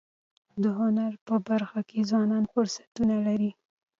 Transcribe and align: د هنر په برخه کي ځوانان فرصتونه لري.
د 0.63 0.63
هنر 0.79 1.11
په 1.27 1.35
برخه 1.47 1.79
کي 1.89 1.99
ځوانان 2.09 2.43
فرصتونه 2.53 3.15
لري. 3.27 3.51